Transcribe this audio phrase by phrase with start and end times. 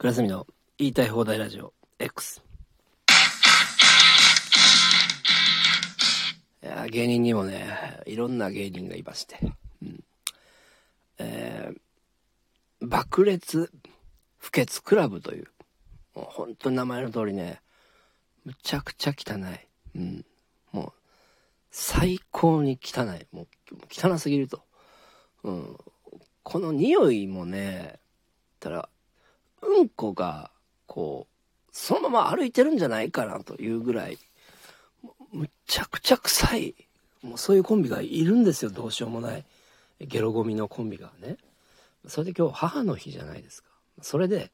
[0.00, 0.46] 倉住の
[0.78, 2.40] 言いたい放題ラジオ X。
[6.62, 9.36] いや芸人にもね、いろんな芸人がいまして。
[9.82, 10.02] うん、
[11.18, 13.70] えー、爆裂
[14.38, 15.48] 不潔クラブという、
[16.14, 17.60] もう本当に名前の通りね、
[18.46, 19.68] むちゃくちゃ汚い。
[19.96, 20.24] うん。
[20.72, 20.92] もう、
[21.70, 23.26] 最高に汚い。
[23.36, 23.46] もう、
[23.90, 24.62] 汚すぎると。
[25.42, 25.76] うん。
[26.42, 28.00] この匂いもね、
[28.60, 28.88] たら、
[29.62, 30.50] うんこが、
[30.86, 34.18] こう、そのまま歩いてるんじゃないかなというぐらい、
[35.32, 36.74] むちゃくちゃ臭い、
[37.22, 39.44] もうそういうコンビがいるんですよ、どうしようもない。
[40.00, 41.36] ゲロゴミのコンビがね。
[42.06, 43.68] それで今日母の日じゃないですか。
[44.00, 44.50] それで、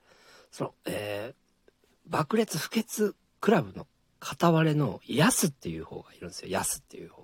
[0.50, 3.86] その、えー、爆裂不潔クラブの
[4.18, 6.48] 片割れのヤスっていう方がいるんですよ。
[6.48, 7.22] ヤスっていう方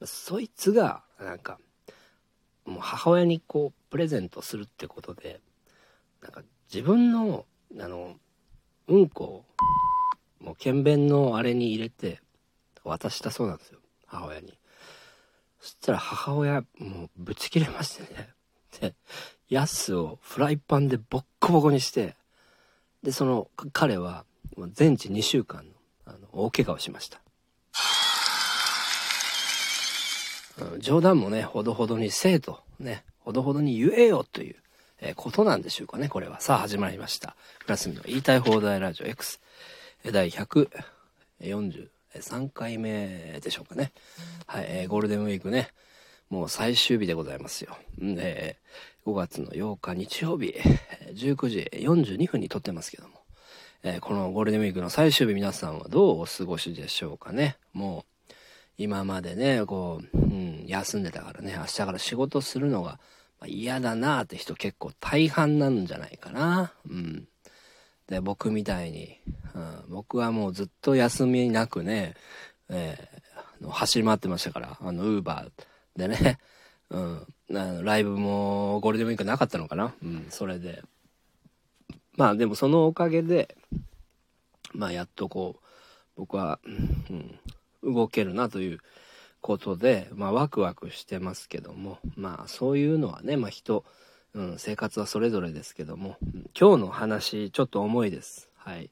[0.00, 0.06] が。
[0.06, 1.58] そいつが、なんか、
[2.64, 5.40] もう母親にこう、プレゼントするってことで、
[6.20, 7.44] なんか自分の、
[7.78, 8.16] あの、
[8.88, 9.24] うんこ
[10.40, 12.20] を、もう検便のあれに入れて、
[12.84, 13.80] 渡したそうなんですよ。
[14.06, 14.58] 母親に。
[15.60, 18.28] そしたら母親、もうぶち切れましてね。
[18.80, 18.94] で、
[19.48, 22.16] ヤスをフライパンでボッコボコにして、
[23.02, 24.24] で、その彼は、
[24.72, 25.72] 全治2週間の、
[26.06, 27.20] あの、大怪我をしました。
[30.78, 34.56] 冗談もね、ほどほどにせえと、ね、ほどほどに言えよという、
[35.00, 36.40] えー、ことなんでしょうかね、これは。
[36.40, 37.36] さあ、始まりました。
[37.60, 39.40] クラスミの言いたい放題ラジオ X、
[40.10, 43.92] 第143回目でしょうかね。
[44.46, 45.68] はい、えー、ゴールデンウィークね、
[46.30, 47.76] もう最終日でございますよ。
[48.02, 48.56] んで、
[49.04, 50.54] 5月の8日日曜日、
[51.12, 53.20] 19時42分に撮ってますけども、
[53.82, 57.58] えー、このゴールデンウィークの最終日皆さんはどうお過ごしでしょうかね。
[57.74, 58.32] もう、
[58.78, 62.98] 今までね、こう、うん、休んでたからね、明日から仕事するのが
[63.40, 66.72] ま嫌だなーって人結構大半なんじゃないかな。
[66.88, 67.28] うん。
[68.06, 69.18] で、僕みたいに、
[69.54, 72.14] うん、僕はもうずっと休みなくね、
[72.68, 76.38] えー、走り回ってましたから、あの、ウーバーでね、
[76.90, 79.94] うん、ライブもゴールデンウィークなかったのかな。
[80.02, 80.82] うん、それで。
[82.16, 83.56] まあでもそのおかげで、
[84.72, 85.62] まあやっとこう、
[86.16, 88.78] 僕は、うん、動けるなという
[89.46, 93.84] ことで、まあワクワクしてますけども、まあそういうのはね、まあ人、
[94.34, 96.16] うん、生活はそれぞれですけども、
[96.58, 98.50] 今日の話ちょっと重いです。
[98.56, 98.90] はい。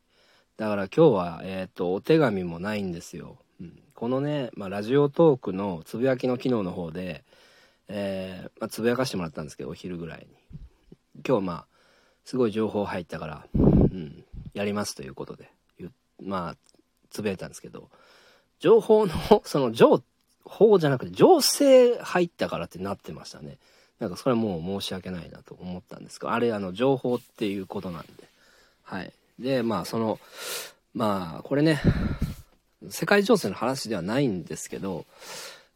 [0.56, 3.38] だから今日は、えっ、ー、と、お手紙もないんですよ。
[3.60, 7.25] うん、このね、まあ、ラジオトークのつぶやきの機能の方で、
[7.88, 10.60] えー、まあ、つぶやかしてもらったんですけど、お昼ぐらいに。
[11.26, 11.66] 今日まあ、
[12.25, 15.50] すごい情報入ったから、うん、やりますということで、
[16.22, 16.56] まあ、
[17.10, 17.91] つぶやいたんですけど、
[18.60, 19.12] 情報の、
[19.44, 20.03] その情っ
[20.44, 23.59] 報じゃなくて、情勢入ったからってなってましたね。
[24.00, 28.09] なんかそれはもう申し訳ないなと思ったんですが、あれあの情報っていうことなんで。
[28.82, 29.12] はい。
[29.38, 30.19] で、まあその、
[30.93, 31.81] まあこれね、
[32.91, 35.06] 世界情勢の話ではないんですけど、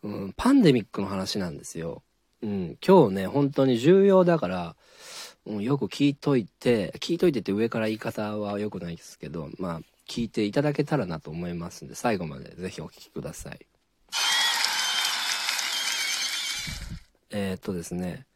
[0.02, 2.02] うん、パンデミックの話なんですよ。
[2.42, 4.76] うん、今日ね、本当に重要だから、
[5.46, 13.58] うん、よく聞いといて、聞いといてって上から言い方は良くないですけど、まあ、聞いていただけたらなと思いますんで、最後までぜひお聞きください。
[17.38, 18.26] えー、っとですね、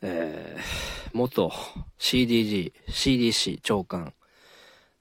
[0.00, 1.50] えー、元
[1.98, 4.14] CDG、CDC 長官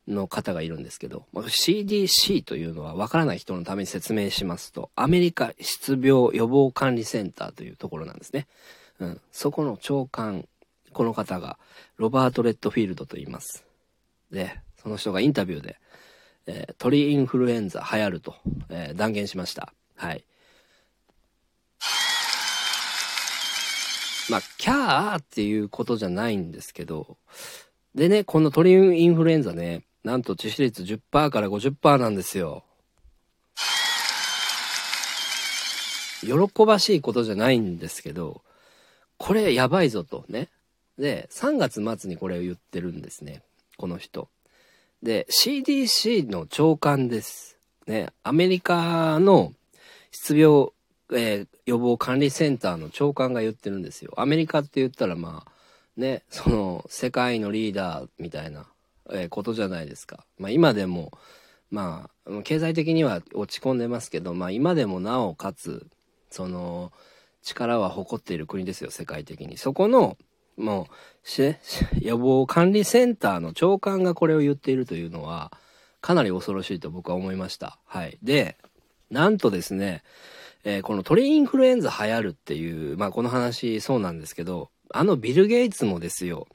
[0.07, 8.47] の方がいるんですけど、CDC というのはわからない人のために説明しますと、アメリカ失病予防管理センターというところなんですね。
[8.99, 10.47] うん、そこの長官、
[10.91, 11.59] この方が
[11.97, 13.63] ロバート・レッドフィールドと言います。
[14.31, 15.77] で、その人がインタビューで、
[16.47, 18.35] えー、鳥インフルエンザ流行ると、
[18.69, 19.71] えー、断言しました。
[19.95, 20.23] はい。
[24.33, 27.17] まあ、キャーっていうことじゃないんですけど、
[27.93, 32.63] でね、この鳥インフルエンザね、なんと致死率10%から50%なんですよ。
[36.23, 38.41] 喜ばしいことじゃないんですけど、
[39.19, 40.49] これやばいぞとね。
[40.97, 43.43] で、3月末にこれを言ってるんですね。
[43.77, 44.29] この人。
[45.03, 47.59] で、CDC の長官です。
[47.85, 49.53] ね、アメリカの
[50.09, 50.69] 失病
[51.11, 54.13] えー、予防管理センターの長官が言ってるんですよ。
[54.17, 55.51] アメリカって言ったらまあ、
[55.97, 58.65] ね、その、世界のリーダーみたいな、
[59.11, 60.25] えー、ことじゃないですか。
[60.37, 61.11] まあ今でも、
[61.69, 65.87] まあ、経済的には落ち込んでますけど、まあ今でもなおかつ、
[66.29, 66.91] その、
[67.43, 69.57] 力は誇っている国ですよ、世界的に。
[69.57, 70.17] そこの、
[70.57, 75.51] もう、予防管理センターの長官がこれを言っているというのは、
[76.01, 77.79] かなり恐ろしいと僕は思いました。
[77.85, 78.17] はい。
[78.23, 78.57] で、
[79.09, 80.03] なんとですね、
[80.63, 86.47] えー、この鳥インフルエンザ流行るっていう、まあこの話そうなんですけど、あのビル・ゲイツもですよ、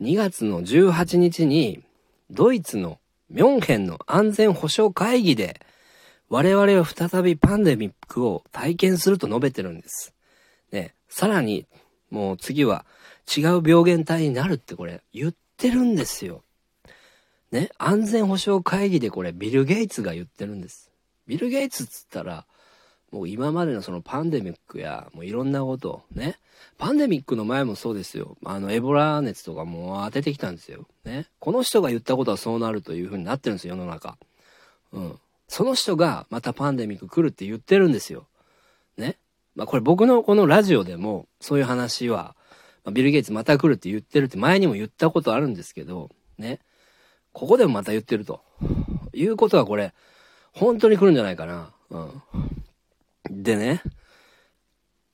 [0.00, 1.82] 2月の18日に、
[2.30, 2.98] ドイツの
[3.30, 5.60] ミョンヘンの安全保障会議で、
[6.28, 10.12] 我々は再びパンデミックを体験すると述べてるんです。
[10.72, 11.66] ね、さらに、
[12.10, 12.84] もう次は
[13.34, 16.42] 違う病原体になるってこれ言ってるんですよ。
[17.50, 20.90] ね、安全保障会議でこれビル・ゲイツが言ってるんです。
[21.26, 22.46] ビル・ゲイツっつったら、
[23.10, 26.38] もう今までのそのパンデミックや、もういろんなこと、ね。
[26.76, 28.36] パンデミックの前もそうですよ。
[28.44, 30.86] あの、エボラ熱とかも当ててきたんですよ。
[31.04, 31.26] ね。
[31.38, 34.18] この人が言ったことはそうなるという風になってるんですよ、世の中。
[34.92, 35.18] うん。
[35.48, 38.26] その人がまたパンデミック来るって言ってるんですよ。
[38.98, 39.16] ね。
[39.54, 42.36] まあこれ僕のこのラジオでもそういう話は、
[42.84, 46.60] まあ、ビル・ゲイツまた来るって言ってるって前にも言ったことあるんですけど、ね。
[47.32, 48.42] ここでもまた言ってると。
[49.14, 49.94] いうことはこれ、
[50.52, 51.72] 本当に来るんじゃないかな。
[51.90, 52.22] うん。
[53.30, 53.82] でね、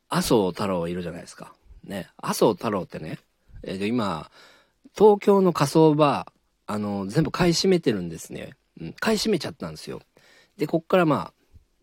[0.08, 1.54] 麻生太郎いるじゃないですか。
[1.84, 3.18] ね、麻生太郎ってね、
[3.62, 4.30] えー、今、
[4.96, 6.26] 東京の火葬場、
[6.66, 8.54] あの、全部買い占めてるんですね。
[8.80, 10.00] うん、買い占めちゃったんですよ。
[10.56, 11.32] で、こっからま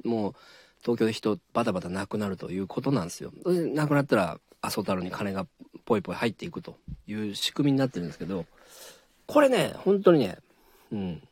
[0.06, 0.36] あ、もう、
[0.82, 3.32] 東京で人バタバタなくなるということなんですよ。
[3.46, 5.46] で、なくなったら、麻生太郎に金が
[5.86, 8.46] ポイポイ入っていくという仕組みになってるんですけど、
[9.28, 10.38] これね、本当にね、
[10.92, 11.24] うん、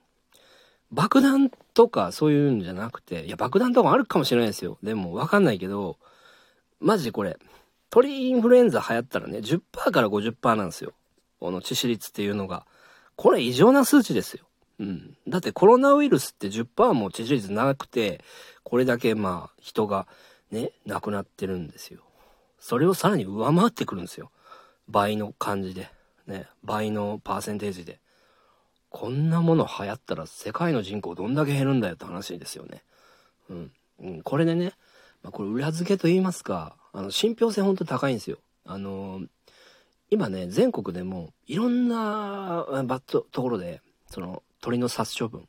[0.91, 4.77] 爆弾とかそういうんじゃなくて、いや、爆弾とかあるかもしれないですよ。
[4.83, 5.97] でも、わかんないけど、
[6.81, 7.37] マジでこれ、
[7.89, 9.61] 鳥インフルエンザ流行ったらね、10%
[9.91, 10.91] から50%なんですよ。
[11.39, 12.65] この致死率っていうのが。
[13.15, 14.43] これ異常な数値ですよ。
[14.79, 15.15] うん。
[15.25, 18.25] だってコロナウイルスって10%も致死率なくて、
[18.63, 20.05] これだけまあ人が
[20.51, 22.01] ね、亡くなってるんですよ。
[22.59, 24.31] それをさらに上回ってくるんですよ。
[24.89, 25.89] 倍の感じで。
[26.27, 28.01] ね、倍のパーセンテージで。
[28.89, 32.83] こんなもの流行ったら世界の人口どんだけ減るんだよって話ですよね。
[33.49, 33.71] うん。
[34.01, 34.73] うん、これでね、
[35.23, 38.37] まあ、これ裏付けと言いますか、あの、信憑性ほんと高いんですよ。
[38.65, 39.27] あのー、
[40.11, 45.47] 今ね、全国でもいろんなバットところで、その鳥の殺処分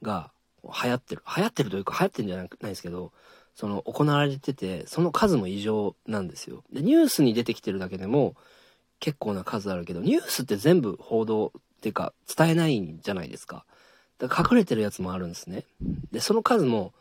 [0.00, 0.32] が
[0.64, 1.22] 流行ってる。
[1.36, 3.12] 流行ってるというか流行ってるんじゃないですけど、
[3.54, 6.64] その行われてて、その数も異常なんですよ。
[6.72, 8.36] で、ニュースに出てきてるだけでも
[9.00, 13.64] 結構な数あるけど、ニュースって全部報道っていうか伝えないんじゃないですか。
[14.18, 15.64] だから隠れてるやつもあるんですね。
[16.12, 16.92] で、その数も、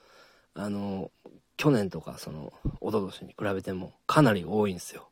[0.53, 1.11] あの、
[1.57, 5.09] 去年とか、その、おととしに比べてもかなり多いんですよ。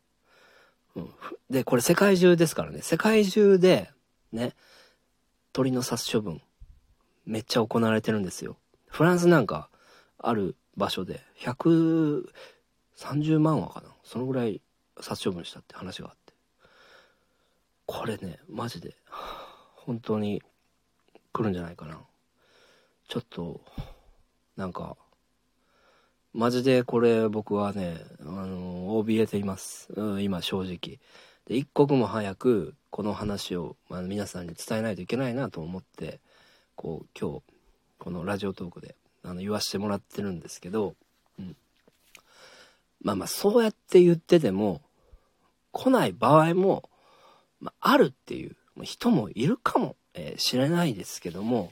[0.95, 1.09] うん。
[1.49, 2.81] で、これ世界中ですからね。
[2.81, 3.91] 世界中で、
[4.31, 4.55] ね、
[5.51, 6.41] 鳥の殺処分、
[7.25, 8.55] めっちゃ行われてるんですよ。
[8.87, 9.69] フランスなんか、
[10.17, 13.89] ある場所で、130万羽かな。
[14.05, 14.61] そのぐらい
[15.01, 16.33] 殺処分したって話があって。
[17.85, 18.95] これね、マジで、
[19.87, 20.43] 本当に
[21.31, 21.97] 来るんじゃないかな。
[23.07, 23.61] ちょっと、
[24.57, 24.97] なんか、
[26.33, 29.87] マジでこれ僕はね、あの、怯えています。
[29.95, 30.99] うん、今正直。
[31.45, 36.19] で、一刻も早くこの話を、まあ、皆さんに伝えないといけないなと思って、
[36.75, 37.43] こう、今日、
[37.97, 40.95] このラジオトークで、あの、言わしてもらってるんですけど、
[41.39, 41.55] うん。
[42.99, 44.81] まあまあ、そうやって言ってても、
[45.71, 46.89] 来ない場合も、
[47.61, 51.71] まあ、あるっていう人もいるかも、えー、しれないですけども、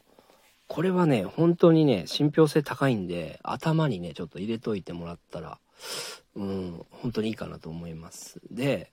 [0.67, 5.59] これはね、本当にね、信憑性高いんで、頭にね、ちょっと入れといてもらったら、
[6.35, 8.41] うん、本当にいいかなと思います。
[8.49, 8.91] で、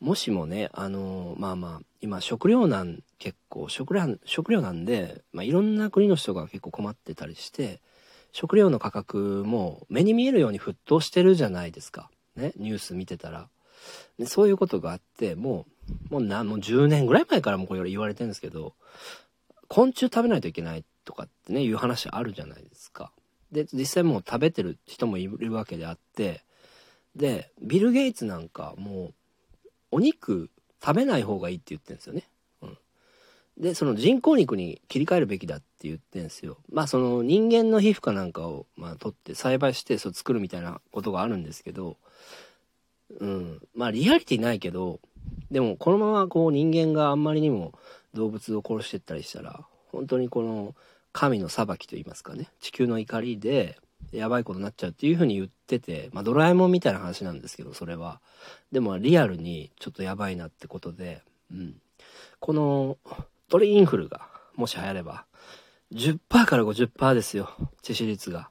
[0.00, 7.80] もしもね、あの、まあまあ、今食糧難結構、食料、食料なんで、まあいろんな国の人が結構困ってたりして、
[8.32, 12.10] 食料の価格も目に見えるように沸騰してるじゃないですか。
[12.36, 13.48] ね、ニュース見てたら。
[14.18, 15.66] でそういうことがあって、も
[16.10, 18.74] う、もうな、もう10年ぐらい前からもこれ言われてるんですけど、
[19.68, 23.12] 昆虫食べないといけないとかってね、いう話あるじゃないですか。
[23.52, 26.44] で、実際もう食べてる人もいるわけであって、
[27.16, 29.14] で、ビル・ゲイツなんかもう、
[29.92, 30.50] お肉
[30.82, 32.28] 食べない方がいいって言ってるんですよね。
[32.62, 32.78] うん。
[33.58, 36.58] で、その人工肉に切り替えるべきだって言ってるんですよ。
[36.70, 41.96] まあその人間の皮膚かなんかを、まあ取って栽培してそう作るみたいなことがあるんですけど、
[43.18, 43.62] うん。
[43.74, 45.00] まあリアリティないけど、
[45.50, 47.72] でもこのままこう人間があんまりにも
[48.14, 50.74] 動物を殺してったりしたら本当にこの
[51.12, 53.78] 神の裁きと言いますかね地球の怒りで
[54.12, 58.20] やばいことになっちゃうっていう風に言ってて、まあ、ドラえもんみたいな話なんですけどそれは。
[58.72, 61.76] でもリアルにちょっとやばいなってことで、うん、
[62.38, 62.96] この
[63.48, 65.26] 鳥インフルがもし流行れば
[65.92, 67.50] 10%から50%ですよ
[67.82, 68.50] 致死率が。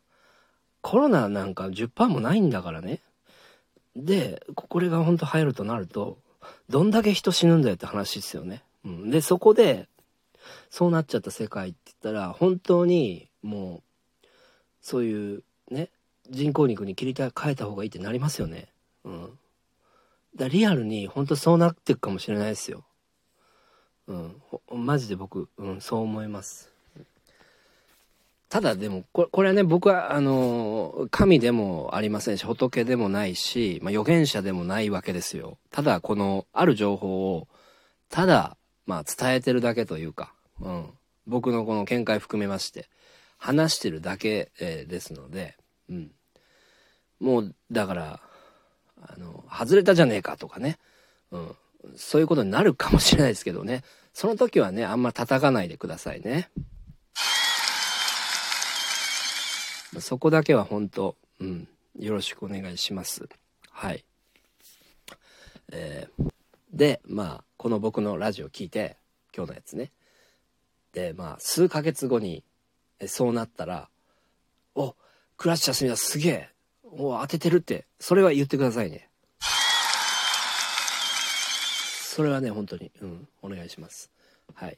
[0.82, 3.02] コロナなんか10%もないんだからね。
[4.06, 6.18] でこれが本当流行るとなると
[6.70, 8.64] どんだけ人死ぬんだよって話ですよね。
[8.86, 9.88] うん、で、そこで、
[10.70, 13.84] そうなっちゃった世界って言ったら、本当にも
[14.24, 14.28] う、
[14.82, 15.90] そういうね、
[16.30, 18.70] 人工肉に切り替えた方がいいってなりますよね。
[19.04, 19.40] うん。
[20.36, 22.86] だリアルに本当そうなっていくかもしれないですよ。
[24.08, 24.42] うん、
[24.72, 26.69] マジで僕、うん、そう思います。
[28.50, 35.60] ただでもこれ、はね、僕は、あの、神でもありませんし、仏でもないし、まあ、預言者でもないわけですよ。
[35.70, 37.48] ただ、この、ある情報を、
[38.10, 40.90] ただ、まあ、伝えてるだけというか、うん。
[41.28, 42.90] 僕のこの見解含めまして、
[43.38, 45.56] 話してるだけ、えーですので、
[45.88, 46.12] うん。
[47.20, 48.20] もう、だから、
[49.00, 50.80] あの、外れたじゃねえかとかね、
[51.30, 51.56] うん。
[51.96, 53.84] そういうことになるかもしれないですけどね。
[54.14, 56.50] その時はね、あんま叩かないでくださいね。
[60.02, 63.28] そこだけは本当、うん、よろしくお願いします。
[63.72, 64.06] はい。
[65.72, 66.30] えー
[66.72, 68.98] で、まあ、この僕のラジオ聞いて、
[69.36, 69.92] 今日のやつね。
[70.94, 72.44] で、まあ、数ヶ月後に、
[73.08, 73.90] そうなったら、
[74.76, 74.96] お、
[75.38, 76.50] クラッシャーすみだ、すげえ。
[76.84, 79.10] お、当ててるって、それは言ってくださいね。
[82.04, 84.12] それはね、本当に、うん、お願いします。
[84.54, 84.78] はい。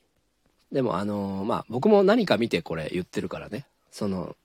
[0.72, 3.66] でも、あのーまあ、僕も何か見てこれ言ってるからね。
[3.92, 4.38] その、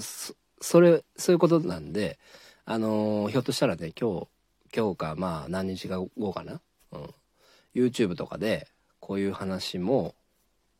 [0.00, 2.18] そそれ、そういうことなんで、
[2.64, 4.28] あのーひょっとしたらね、今日、
[4.76, 6.60] 今日か、まあ、何日か後かな？
[6.92, 7.14] うん。
[7.74, 8.68] YouTube とかで、
[9.00, 10.14] こういう話も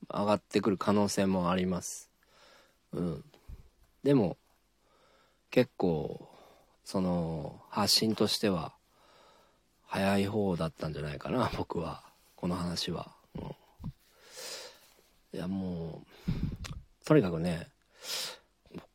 [0.08, 2.10] 上がってくる可能性もあります。
[2.92, 3.24] うん。
[4.02, 4.36] でも、
[5.50, 6.28] 結構、
[6.84, 8.74] その、発信としては、
[9.86, 12.04] 早い方だったんじゃないかな、 僕は。
[12.36, 13.12] この話は。
[13.34, 13.42] うん。
[15.32, 17.68] いや、もう、とにかくね、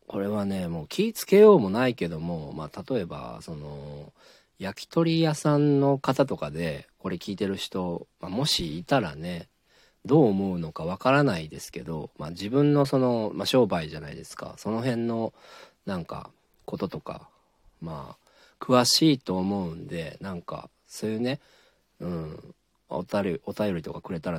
[0.08, 4.14] これはね、もう気ぃつけようもないけども、まあ、例えば、その、
[4.60, 9.50] 焼き鳥屋さんの方とかで、これ聞いてる人、まあ、もしいたらね、
[10.06, 14.54] どう思うのかわからないですけど、まあ、自分のその、まあ、商売じゃないですか。
[14.58, 15.34] その辺の、
[15.86, 16.30] なんか、
[16.66, 17.28] こととか、
[17.82, 21.40] まあ、詳しいと思うんで、なんか、そういうね、
[22.00, 22.56] うん、
[22.90, 24.34] お便り、お便りとかくれたら